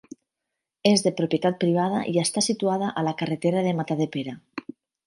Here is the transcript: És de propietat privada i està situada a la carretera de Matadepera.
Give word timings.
És 0.91 1.03
de 1.07 1.11
propietat 1.19 1.59
privada 1.65 2.01
i 2.15 2.17
està 2.25 2.45
situada 2.49 2.91
a 3.03 3.07
la 3.11 3.17
carretera 3.21 3.65
de 3.69 3.79
Matadepera. 3.83 4.41